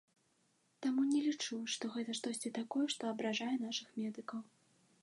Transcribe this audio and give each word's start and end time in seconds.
Таму 0.85 1.01
не 1.09 1.21
лічу, 1.27 1.59
што 1.75 1.91
гэта 1.97 2.17
штосьці 2.21 2.53
такое, 2.59 2.85
што 2.95 3.01
абражае 3.13 3.55
нашых 3.69 3.89
медыкаў. 4.01 4.41